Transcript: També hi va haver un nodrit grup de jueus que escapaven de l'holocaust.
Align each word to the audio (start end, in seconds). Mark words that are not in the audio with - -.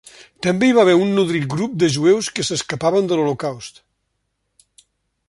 També 0.45 0.67
hi 0.69 0.73
va 0.77 0.79
haver 0.85 0.95
un 1.01 1.11
nodrit 1.17 1.45
grup 1.51 1.75
de 1.83 1.89
jueus 1.97 2.31
que 2.39 2.45
escapaven 2.55 3.13
de 3.13 3.21
l'holocaust. 3.21 3.81